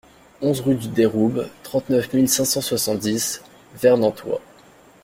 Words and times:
onze 0.41 0.61
rue 0.61 0.73
du 0.73 0.87
Déroube, 0.87 1.47
trente-neuf 1.61 2.11
mille 2.11 2.27
cinq 2.27 2.45
cent 2.45 2.61
soixante-dix 2.61 3.39
Vernantois 3.79 4.41